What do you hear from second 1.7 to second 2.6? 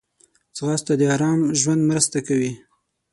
مرسته کوي